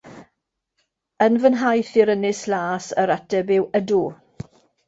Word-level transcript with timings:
Yn 1.25 1.37
fy 1.43 1.51
nhaith 1.57 1.93
i'r 2.01 2.13
Ynys 2.15 2.41
Las, 2.55 2.91
yr 3.05 3.15
ateb 3.19 3.55
yw 3.59 3.69
ydw. 3.83 4.05